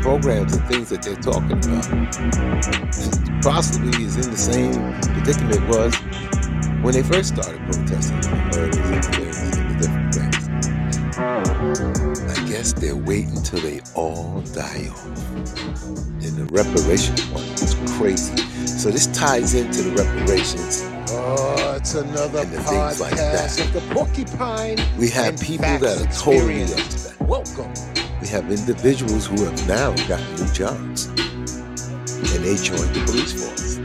programs 0.02 0.54
and 0.56 0.66
things 0.68 0.88
that 0.88 1.02
they're 1.02 1.16
talking 1.16 1.52
about 1.52 3.42
possibly 3.42 4.04
is 4.04 4.16
in 4.16 4.30
the 4.30 4.36
same 4.36 4.72
predicament 5.14 5.56
it 5.56 5.68
was 5.68 5.94
when 6.82 6.94
they 6.94 7.02
first 7.02 7.34
started 7.34 7.60
protesting 7.70 8.20
the 8.20 8.36
murders 8.54 8.90
and 8.90 9.14
killings 9.14 9.56
and 9.58 9.70
the 9.70 9.86
different 9.86 10.14
things. 10.14 10.48
I 12.38 12.48
guess 12.48 12.72
they're 12.72 12.96
waiting 12.96 13.42
till 13.42 13.60
they 13.60 13.80
all 13.94 14.40
die 14.52 14.88
off. 14.90 15.06
And 15.06 16.36
the 16.36 16.48
reparation 16.50 17.16
one 17.32 17.44
is 17.44 17.74
crazy. 17.98 18.36
So 18.66 18.90
this 18.90 19.06
ties 19.08 19.54
into 19.54 19.82
the 19.82 19.90
reparations. 20.02 20.82
Oh, 21.10 21.74
it's 21.76 21.94
another 21.94 22.44
things 22.44 23.00
like 23.00 23.12
podcast 23.14 23.58
that. 23.58 23.66
of 23.66 23.72
the 23.74 23.94
Porcupine. 23.94 24.78
We 24.98 25.10
have 25.10 25.38
people 25.40 25.78
that 25.78 26.00
are 26.00 26.12
totally 26.12 26.62
up 26.64 26.70
to 26.70 26.74
that. 26.74 27.16
Welcome. 27.20 27.91
We 28.22 28.28
have 28.28 28.48
individuals 28.52 29.26
who 29.26 29.44
have 29.44 29.66
now 29.66 29.90
gotten 30.06 30.36
new 30.36 30.46
jobs. 30.52 31.06
And 31.08 32.44
they 32.44 32.54
joined 32.54 32.94
the 32.94 33.02
police 33.04 33.32
force. 33.34 33.78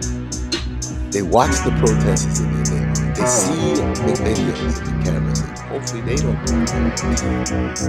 They 1.12 1.24
watch 1.24 1.58
the 1.66 1.72
protesters 1.82 2.42
in 2.42 2.54
their 2.54 2.86
neighborhood. 2.86 3.16
They 3.16 3.26
see 3.26 3.74
the 3.74 4.14
videos 4.22 4.78
and 4.78 4.86
the 4.86 5.04
cameras. 5.04 5.42
And 5.42 5.58
hopefully 5.58 6.02
they 6.02 6.18
don't 6.18 6.40
become 6.46 6.94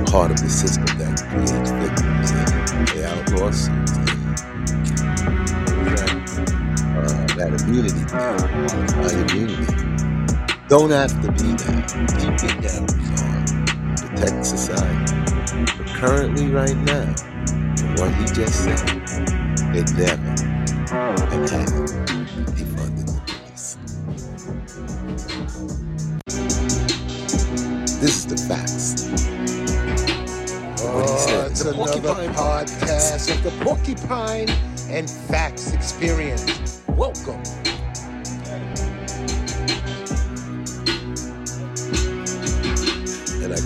part 0.06 0.30
of 0.30 0.40
the 0.40 0.48
system 0.48 0.86
that 0.96 1.20
creates 1.28 1.68
victims 1.68 2.32
and 2.32 2.88
they 2.88 3.04
uh, 6.96 7.26
that 7.36 7.52
immunity 7.60 7.92
thing, 7.92 8.24
qualified 8.88 9.20
immunity. 9.30 9.68
Don't 10.68 10.92
have 10.92 11.12
to 11.20 11.28
be 11.32 11.52
that. 11.60 11.84
Keep 12.16 12.40
your 12.40 12.56
cameras 12.64 13.08
on. 13.20 14.16
Protect 14.16 14.46
society. 14.46 15.17
But 16.00 16.06
currently, 16.10 16.46
right 16.48 16.76
now, 16.76 17.06
what 17.96 18.14
he 18.14 18.24
just 18.26 18.62
said, 18.64 18.78
they 19.72 19.82
never 19.94 20.30
and 21.32 21.50
haven't 21.50 21.86
the 22.56 23.20
police. 23.26 23.76
This 28.00 28.16
is 28.16 28.26
the 28.26 28.36
facts. 28.48 29.08
What 30.82 31.04
he 31.04 31.10
Oh, 31.10 31.16
said. 31.26 31.50
it's 31.50 31.62
The 31.64 31.70
another 31.70 32.00
Porcupine 32.00 32.34
podcast 32.34 33.34
of 33.34 33.42
the 33.42 33.64
Porcupine 33.64 34.48
and 34.88 35.10
Facts 35.10 35.72
Experience. 35.72 36.82
Welcome. 36.88 37.42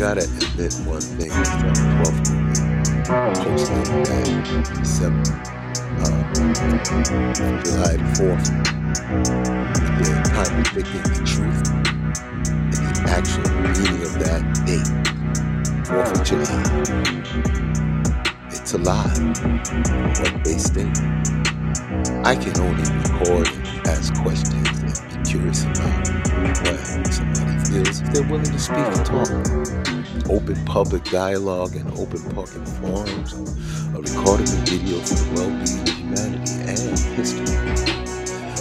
Gotta 0.03 0.25
admit 0.25 0.75
one 0.85 1.01
thing 1.01 1.31
from 1.31 1.73
12th 2.03 2.27
posted 3.45 3.87
that. 4.05 4.27
December, 4.81 5.31
uh, 6.03 6.23
July 7.63 7.95
the 7.95 8.09
4th, 8.19 8.49
they're 10.03 10.23
contradicting 10.35 11.07
the 11.07 11.23
truth. 11.25 11.63
And 12.51 12.93
the 12.97 13.03
actual 13.07 13.47
meaning 13.63 14.03
of 14.03 14.13
that 14.19 14.43
date, 14.67 14.91
4th 15.87 16.19
of 16.19 16.23
July. 16.27 16.65
It's 18.51 18.73
a 18.75 18.79
lie, 18.79 19.07
what 20.19 20.35
they 20.43 20.59
state. 20.59 20.99
I 22.25 22.35
can 22.35 22.61
only 22.61 22.83
record 22.83 23.47
and 23.47 23.87
ask 23.87 24.13
questions 24.21 24.67
and 24.83 25.25
be 25.25 25.31
curious 25.31 25.63
about 25.63 26.09
what 26.65 27.42
feels 27.73 28.03
if 28.03 28.13
they're 28.13 28.29
willing 28.29 28.45
to 28.45 28.59
speak 28.59 28.77
and 28.77 29.07
talk. 29.07 29.31
Open 30.31 30.63
public 30.67 31.05
dialogue 31.05 31.75
and 31.75 31.89
open 31.99 32.21
public 32.35 32.67
forums, 32.69 33.33
a 33.95 34.01
recorded 34.01 34.49
video 34.69 34.99
for 35.01 35.15
the 35.15 35.29
well-being 35.35 35.81
of 35.81 35.89
humanity 35.89 36.53
and 36.69 36.99
history. 37.17 37.47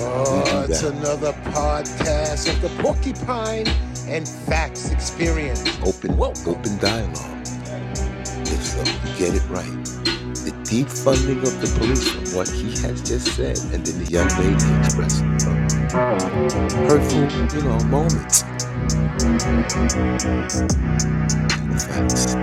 Oh, 0.04 0.65
it's 0.67 0.84
another 0.84 1.34
podcast 1.52 2.50
of 2.52 2.62
the 2.62 2.69
Porcupine 2.82 3.67
and 4.08 4.28
Facts 4.28 4.91
Experience. 4.91 5.62
Open, 5.86 6.15
Welcome. 6.15 6.56
open 6.56 6.78
dialogue. 6.80 7.41
If 8.47 8.63
so, 8.63 8.80
you 8.80 9.17
get 9.17 9.36
it 9.36 9.47
right. 9.50 9.86
The 10.41 10.54
defunding 10.63 11.43
of 11.43 11.60
the 11.62 11.67
police 11.78 12.10
from 12.10 12.24
what 12.36 12.50
he 12.50 12.71
has 12.82 13.02
just 13.02 13.36
said, 13.36 13.58
and 13.74 13.86
then 13.86 14.04
the 14.04 14.10
young 14.10 14.30
lady 14.39 14.80
expressed 14.80 15.19
some 15.19 15.67
hurtful, 16.88 17.58
you 17.58 17.63
know, 17.67 17.80
moments. 17.86 18.43
Facts. 21.88 22.36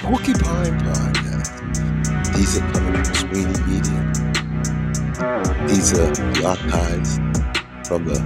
Porcupine 0.00 0.78
Podcast. 0.80 1.50
These 2.34 2.56
are 2.56 2.66
coming 2.72 3.04
from 3.04 3.14
Sweeney 3.14 3.60
Media. 3.68 4.00
These 5.68 5.92
are 5.92 6.10
the 6.14 6.42
archives 6.46 7.18
from 7.86 8.04
the 8.06 8.18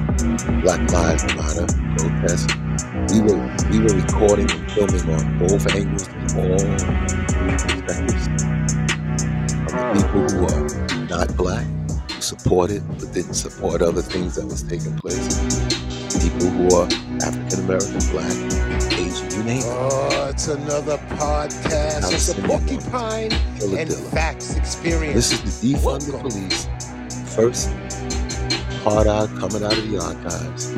Black 0.62 0.83
Lives 0.92 1.25
Matter 1.35 1.66
protest. 1.99 2.46
We 3.12 3.20
were 3.23 3.40
we 3.70 3.81
were 3.81 3.94
recording 4.01 4.49
and 4.49 4.70
filming 4.70 5.11
on 5.11 5.38
both 5.40 5.66
angles 5.75 6.07
and 6.07 6.31
all 6.38 6.62
perspectives. 7.59 8.27
From 9.66 9.75
the 9.75 9.85
people 9.96 10.23
who 10.29 10.46
are 10.46 10.64
not 11.09 11.37
black, 11.37 11.66
who 12.12 12.20
supported 12.23 12.87
but 13.01 13.12
didn't 13.12 13.35
support 13.35 13.83
other 13.83 14.03
things 14.03 14.37
that 14.37 14.46
was 14.46 14.62
taking 14.62 14.96
place. 14.96 15.69
People 16.40 16.57
who 16.57 16.74
are 16.74 16.88
African 17.22 17.61
American, 17.66 18.00
black, 18.12 18.33
Asian, 18.94 19.31
you 19.31 19.44
name 19.44 19.59
it. 19.61 19.64
Oh, 19.66 20.31
it's 20.31 20.48
another 20.48 20.96
podcast 21.18 22.14
It's 22.14 22.33
the 22.33 22.40
woman. 22.48 22.66
Porcupine 22.66 23.33
and. 23.79 23.92
Facts 23.92 24.57
Experience. 24.57 25.14
This 25.14 25.33
is 25.44 25.61
the 25.61 25.74
defund 25.74 26.07
the 26.07 26.12
Welcome. 26.14 26.31
police. 26.31 26.66
First 27.37 27.68
hard 28.83 29.07
out 29.07 29.29
coming 29.38 29.62
out 29.62 29.76
of 29.76 29.90
the 29.90 29.98
archives. 30.00 30.72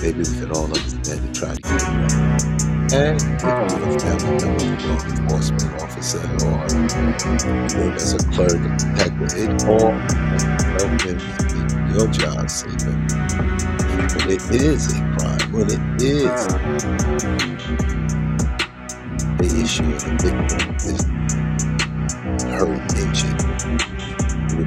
Maybe 0.00 0.20
we 0.20 0.40
can 0.40 0.52
all 0.52 0.64
understand 0.64 1.20
and 1.20 1.34
try 1.34 1.54
to 1.54 1.60
get 1.60 1.82
it 1.82 1.92
right. 1.92 2.92
And 2.94 3.20
if 3.20 3.76
you're 3.76 3.96
a 3.96 4.00
family 4.00 4.36
member, 4.40 4.88
law 4.88 5.04
enforcement 5.04 5.82
officer, 5.82 6.20
or 6.46 6.64
you 6.72 7.68
work 7.76 7.96
as 7.96 8.14
a 8.14 8.18
clerk, 8.32 8.56
a 8.56 8.76
detective, 8.78 9.36
it 9.36 9.64
all 9.68 9.92
help 10.72 11.02
him 11.02 11.18
make 11.18 11.94
your 11.94 12.08
job 12.08 12.48
safer. 12.50 13.53
When 13.94 14.30
it 14.30 14.42
is 14.50 14.90
a 14.90 15.00
crime, 15.16 15.52
when 15.52 15.66
it 15.70 16.02
is 16.02 16.46
the 19.38 19.46
issue 19.62 19.84
of 19.84 20.02
the 20.02 20.10
victim 20.18 20.74
is 20.82 21.02
her 22.42 22.66
injured, 22.98 23.40
we, 24.58 24.64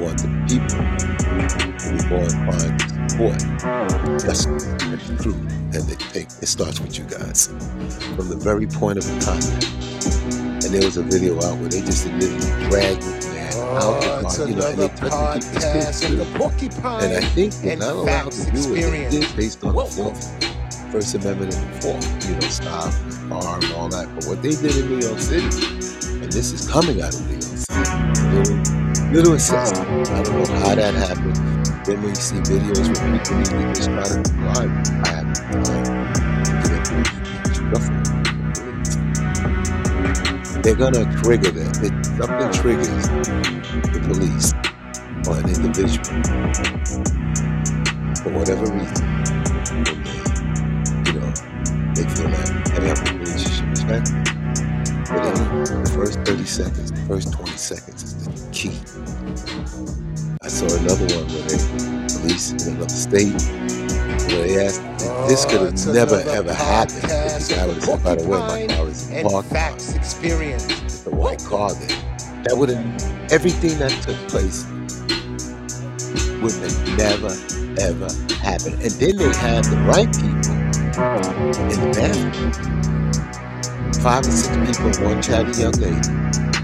want 0.00 0.18
the 0.22 0.28
people. 0.46 0.82
Be 1.90 1.98
more 2.08 2.24
inclined 2.24 2.78
to 2.78 2.86
support. 3.10 3.38
That's, 4.22 4.44
and 4.46 4.98
the 5.00 5.18
truth. 5.20 5.42
And 5.74 5.82
they 5.88 5.96
think 5.96 6.28
it 6.40 6.46
starts 6.46 6.78
with 6.80 6.96
you 6.96 7.04
guys. 7.06 7.48
From 8.16 8.28
the 8.28 8.36
very 8.36 8.66
point 8.66 8.98
of 8.98 9.04
the 9.04 9.12
contact. 9.24 10.43
And 10.64 10.72
there 10.72 10.84
was 10.88 10.96
a 10.96 11.02
video 11.02 11.36
out 11.44 11.58
where 11.58 11.68
they 11.68 11.82
just 11.82 12.06
literally 12.06 12.40
dragged 12.70 13.02
the 13.02 13.28
man 13.34 13.52
oh, 13.56 13.76
out 13.76 14.00
Oh, 14.00 14.00
the 14.00 14.28
car, 14.32 14.48
you 14.48 14.56
know, 14.56 14.66
and 14.66 14.78
they 14.78 14.84
another 14.86 14.96
tried 14.96 15.42
to 15.42 15.48
podcast 15.60 16.10
of 16.10 16.16
the 16.16 16.24
Porcupine 16.38 17.04
And 17.04 17.12
I 17.12 17.20
think 17.20 17.52
they're 17.60 17.76
not 17.76 17.92
allowed 17.92 18.32
to 18.32 18.50
do 18.50 18.72
what 18.72 18.80
they 18.80 19.10
did 19.10 19.36
based 19.36 19.62
on 19.62 19.76
the 19.76 19.84
fourth, 19.84 20.24
First 20.90 21.14
Amendment 21.16 21.54
and 21.54 21.68
the 21.68 21.80
fourth, 21.82 22.08
you 22.26 22.32
know, 22.32 22.48
stop, 22.48 22.94
bar, 23.28 23.60
and 23.60 23.72
all 23.74 23.90
that. 23.90 24.08
But 24.14 24.24
what 24.24 24.40
they 24.40 24.56
did 24.56 24.72
in 24.74 24.88
New 24.88 25.04
York 25.04 25.20
City, 25.20 25.44
and 25.44 26.32
this 26.32 26.50
is 26.52 26.66
coming 26.66 27.02
out 27.02 27.12
of 27.12 27.20
New 27.28 27.36
York 27.36 27.60
City, 27.60 27.84
little, 28.32 29.12
little 29.12 29.34
excessive. 29.34 29.84
I 29.84 30.22
don't 30.22 30.48
know 30.48 30.54
how 30.64 30.74
that 30.76 30.94
happened. 30.94 31.36
Then 31.84 32.00
when 32.00 32.08
you 32.08 32.14
see 32.16 32.40
videos 32.40 32.88
where 32.88 33.20
people 33.20 33.74
just 33.76 33.92
try 33.92 34.00
to 34.00 34.32
drive, 34.32 34.72
I 35.04 35.08
have 35.12 35.28
the 35.28 35.60
to 36.40 36.68
get 36.72 36.88
into 36.88 37.04
it. 37.04 37.52
It's 37.52 37.60
roughly. 37.68 38.03
They're 40.64 40.74
gonna 40.74 41.04
trigger 41.22 41.50
that. 41.50 41.76
It, 41.84 41.92
something 42.16 42.50
triggers 42.56 43.04
the 43.92 44.00
police 44.00 44.54
or 45.28 45.36
an 45.36 45.44
individual 45.52 46.08
for 48.24 48.32
whatever 48.32 48.64
reason. 48.72 49.04
They, 49.84 49.92
you 51.04 51.20
know, 51.20 51.28
they 51.92 52.08
feel 52.08 52.32
that 52.32 52.48
any 52.80 52.88
other 52.90 53.12
relationship 53.12 53.68
is 53.72 53.84
respected. 53.84 54.24
But 55.04 55.36
the 55.84 55.92
first 55.94 56.18
30 56.20 56.44
seconds, 56.46 56.92
the 56.92 57.00
first 57.08 57.32
20 57.34 57.50
seconds 57.58 58.02
is 58.02 58.24
the 58.24 58.50
key. 58.50 58.80
I 60.40 60.48
saw 60.48 60.64
another 60.64 61.04
one 61.14 61.28
where 61.28 61.44
they 61.44 61.60
police 62.08 62.52
in 62.52 62.72
another 62.72 62.88
state 62.88 63.83
asked 64.32 64.82
if 65.00 65.28
this 65.28 65.44
could 65.46 65.60
Oh, 65.60 65.64
have 65.66 65.86
never 65.94 66.16
ever 66.30 66.54
happened. 66.54 67.04
If 67.04 67.10
podcast 67.10 67.48
the 67.48 67.54
guy 67.54 67.66
would 67.66 67.76
have 67.84 68.04
by 68.04 68.14
the 68.16 68.24
way, 68.28 68.38
my 68.38 68.66
car 68.76 68.88
is 68.88 69.08
in 69.08 69.10
the 69.10 69.18
and 69.18 69.28
parking 69.30 69.34
lot 69.34 69.44
facts 69.46 69.94
experience. 69.94 70.66
with 70.66 71.04
the 71.04 71.10
white 71.10 71.42
car 71.44 71.72
there. 71.74 71.98
That 72.44 72.56
would 72.56 72.70
have 72.70 73.32
everything 73.32 73.78
that 73.78 73.92
took 74.02 74.18
place 74.28 74.66
would 76.42 76.54
have 76.54 76.98
never 76.98 77.32
ever 77.80 78.08
happened. 78.42 78.80
And 78.82 78.92
then 79.00 79.16
they 79.16 79.32
had 79.34 79.64
the 79.64 79.78
right 79.86 80.12
people 80.12 80.56
in 81.70 81.80
the 81.80 81.92
bathroom. 81.94 82.52
Five 84.02 84.26
or 84.26 84.32
six 84.32 84.56
people, 84.66 84.92
one 85.06 85.22
chatty 85.22 85.52
young 85.62 85.72
lady. 85.74 86.00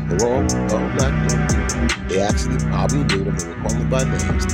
They 0.09 0.17
were 0.17 0.33
all, 0.33 0.43
all 0.73 0.91
black 0.97 1.15
people. 1.29 2.09
They 2.09 2.21
actually 2.23 2.59
probably 2.59 3.05
knew 3.05 3.25
them. 3.25 3.37
They 3.39 3.49
were 3.49 3.57
calling 3.63 3.79
them 3.81 3.91
by 3.91 4.05
names. 4.05 4.47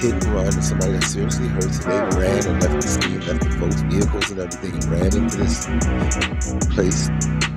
Hit 0.00 0.14
and 0.14 0.24
run. 0.26 0.46
And 0.46 0.64
somebody 0.64 0.92
got 0.92 1.04
seriously 1.04 1.48
hurt. 1.48 1.72
So 1.72 1.88
they 1.88 1.98
ran 2.18 2.46
and 2.46 2.62
left 2.62 2.74
the 2.74 2.82
scene, 2.82 3.20
left 3.26 3.44
the 3.44 3.50
folks' 3.58 3.82
vehicles 3.82 4.30
and 4.30 4.40
everything, 4.40 4.74
and 4.74 4.84
ran 4.84 5.14
into 5.16 5.36
this 5.36 5.66
place 6.74 7.08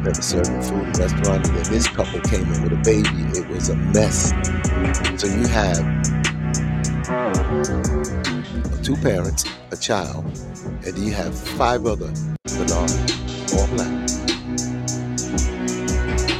that 0.04 0.16
was 0.18 0.26
serving 0.26 0.62
food, 0.62 0.84
a 0.84 1.00
restaurant. 1.00 1.48
And 1.48 1.58
then 1.58 1.72
this 1.72 1.88
couple 1.88 2.20
came 2.22 2.52
in 2.54 2.64
with 2.64 2.74
a 2.74 2.82
baby. 2.84 3.24
It 3.38 3.48
was 3.50 3.70
a 3.70 3.76
mess. 3.76 4.32
So 5.20 5.28
you 5.28 5.48
have 5.48 5.78
two 8.84 8.96
parents, 8.98 9.46
a 9.72 9.78
child, 9.78 10.26
and 10.86 10.98
you 10.98 11.14
have 11.14 11.34
five 11.36 11.86
other 11.86 12.12
Bernards, 12.58 12.96
all 13.54 13.68
black. 13.68 13.88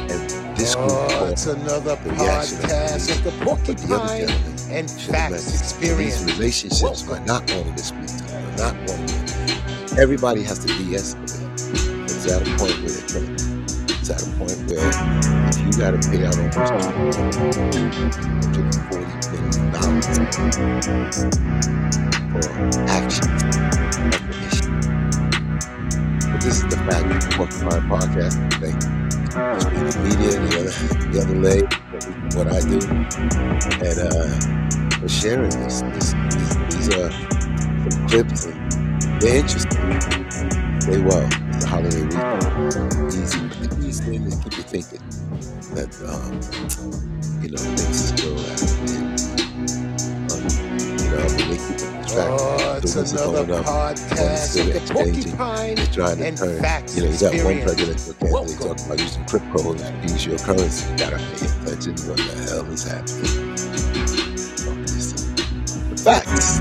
And 0.08 0.56
this 0.56 0.74
group 0.76 1.05
it's 1.28 1.46
another 1.46 1.96
the 1.96 2.10
reaction 2.10 2.56
of 2.58 2.62
the 2.62 2.68
podcast 2.68 3.16
of 3.16 3.24
the 3.24 3.30
but 3.30 3.76
the 3.76 3.94
other 3.94 4.24
Porcupine 4.26 4.30
and 4.70 4.90
Facts 4.90 5.60
Experience. 5.60 6.22
these 6.24 6.34
relationships 6.36 7.08
are 7.08 7.20
not 7.26 7.46
dispute 7.72 8.08
time, 8.28 8.44
are 8.44 8.56
not 8.56 8.74
going. 8.86 9.08
Everybody 9.98 10.42
has 10.44 10.58
to 10.60 10.66
de-escalate. 10.68 12.04
It's 12.04 12.26
at 12.30 12.42
a 12.42 12.44
point 12.56 12.78
where 12.82 12.90
they're 12.90 13.08
killing. 13.08 13.34
It's 13.88 14.10
at 14.10 14.22
a 14.22 14.30
point 14.38 14.58
where 14.68 14.90
you 15.64 15.72
got 15.78 15.90
to 15.92 15.98
pay 16.10 16.24
out 16.26 16.36
almost 16.38 16.56
two 16.56 16.62
hundred 18.62 18.82
forty 18.88 19.14
million 19.30 19.72
dollars 19.72 20.06
for 22.30 22.44
actions 22.88 23.42
of 23.42 24.26
the 24.26 24.34
issue. 24.46 24.74
But 26.30 26.40
this 26.40 26.56
is 26.56 26.62
the 26.64 26.76
fact 26.88 27.04
Porcupine 27.36 27.82
podcast. 27.88 28.36
Thank 28.60 28.82
you. 28.84 28.95
Media, 29.36 30.32
the 30.40 30.56
other, 30.60 30.72
the 31.12 31.20
other 31.20 31.36
leg, 31.36 31.64
what, 32.36 32.48
I 32.48 32.60
do, 32.60 32.80
and 33.84 33.98
uh, 34.00 34.98
for 34.98 35.08
sharing 35.08 35.50
this. 35.50 35.82
this 35.82 36.14
these, 36.74 36.88
are 36.94 37.10
some 37.90 38.08
clips, 38.08 38.46
and 38.46 39.20
they're 39.20 39.36
interesting. 39.36 39.90
They 40.88 41.02
well. 41.02 41.28
It's 41.54 41.64
a 41.64 41.68
holiday 41.68 42.02
week. 42.02 42.14
Easy, 43.12 43.40
easy 43.86 44.04
thing 44.04 44.22
is 44.24 44.36
keep 44.36 44.56
you 44.56 44.62
thinking 44.64 45.02
that 45.74 45.92
um, 46.08 46.40
you 47.42 47.50
know 47.50 47.58
things 47.58 47.90
is 47.90 48.08
still 48.08 48.38
happening. 48.38 49.95
I 51.18 51.28
mean, 51.28 51.36
they 51.36 51.56
distracted. 51.56 52.06
Oh, 52.16 52.80
it's 52.82 52.94
another 53.12 53.62
podcast 53.62 54.60
of 54.60 54.66
the. 54.72 54.80
Porcupine 54.92 55.74
They're 55.76 55.86
trying 55.86 56.18
to 56.18 56.36
turn. 56.36 56.60
Facts 56.62 56.96
You 56.96 57.04
know, 57.04 57.10
you 57.10 57.18
got 57.18 57.34
one 57.44 57.60
presidential 57.62 58.14
candidate 58.14 58.58
talking 58.60 58.86
about 58.86 58.98
using 59.00 59.24
crypto 59.26 59.74
to 59.74 59.84
use 60.02 60.26
your 60.26 60.38
currency. 60.38 60.90
You 60.90 60.98
gotta 60.98 61.16
pay 61.16 61.46
attention. 61.46 61.94
What 62.08 62.18
the 62.18 62.22
hell 62.48 62.66
is 62.70 62.84
happening? 62.84 63.56
Facts. 65.98 66.60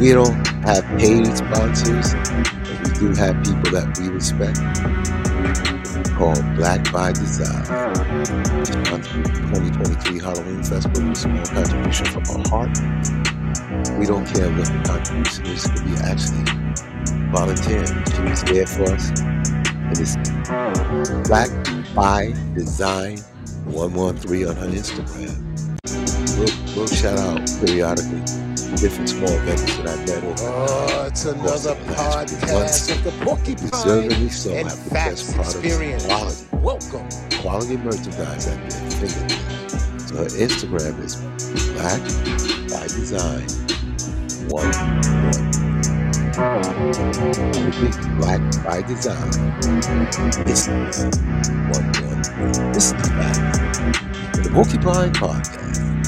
We 0.00 0.12
don't 0.12 0.34
have 0.64 0.84
paid 0.98 1.36
sponsors, 1.36 2.14
but 2.14 2.78
we 2.82 2.90
do 2.98 3.14
have 3.14 3.36
people 3.44 3.70
that 3.72 3.98
we 4.00 4.08
respect. 4.08 5.19
Called 6.20 6.54
Black 6.54 6.92
by 6.92 7.12
Design. 7.12 7.64
The 7.64 8.66
2023 8.66 10.20
Halloween 10.20 10.62
Festival 10.62 11.08
with 11.08 11.12
a 11.12 11.16
small 11.16 11.46
contribution 11.46 12.06
from 12.08 12.24
our 12.28 12.48
heart. 12.50 13.98
We 13.98 14.04
don't 14.04 14.26
care 14.26 14.52
what 14.52 14.66
the 14.66 14.82
contribution 14.84 15.46
is, 15.46 15.64
it 15.64 15.72
could 15.72 15.86
be 15.86 15.96
actually 16.04 16.44
volunteering. 17.32 18.04
She 18.04 18.20
was 18.20 18.42
there 18.44 18.66
for 18.66 18.92
us. 18.92 19.10
It's 19.98 20.16
Black 21.26 21.48
by 21.94 22.34
Design 22.52 23.16
113 23.64 24.46
on 24.46 24.56
her 24.56 24.66
Instagram. 24.66 25.40
We'll, 26.36 26.76
we'll 26.76 26.86
shout 26.86 27.18
out 27.18 27.48
periodically 27.64 28.20
different 28.76 29.08
small 29.08 29.36
vendors 29.40 29.76
that 29.78 29.88
I've 29.88 30.06
met 30.06 30.24
over 30.24 30.34
Oh, 30.40 31.04
it's 31.06 31.24
another 31.24 31.74
the 31.74 31.92
last 31.92 32.30
few 32.30 32.52
months. 32.54 32.90
podcast 32.90 32.96
of 32.96 33.04
the 33.04 33.24
Porcupine 33.24 33.68
so 34.30 34.52
and 34.54 34.68
have 34.68 34.84
the 34.84 34.90
Facts 34.90 35.34
Experience. 35.38 36.04
quality, 36.06 36.46
Welcome. 36.52 37.08
quality 37.42 37.76
merchandise 37.78 38.46
at 38.48 38.70
their 38.70 38.90
fingertips. 38.90 40.08
So 40.08 40.16
her 40.16 40.24
Instagram 40.26 40.98
is 41.04 41.16
Black 41.74 42.00
by 42.70 42.86
Design 42.86 43.46
One 44.50 44.70
One. 44.72 45.60
Repeat, 47.64 47.96
Black 48.18 48.40
by 48.64 48.82
Design. 48.82 49.30
Instagram 50.46 51.12
One 51.72 51.86
One. 52.06 52.72
This 52.72 52.86
is 52.86 52.92
the 52.94 53.08
fact. 53.08 54.42
The 54.44 54.50
Porcupine 54.52 55.12
Podcast. 55.12 55.99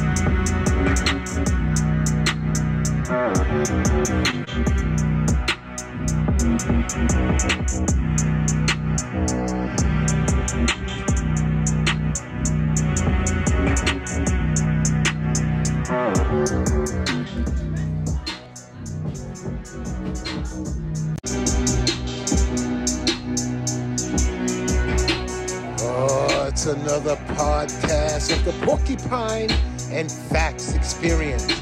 Porcupine 28.85 29.49
and 29.93 30.11
Facts 30.11 30.75
Experience. 30.75 31.62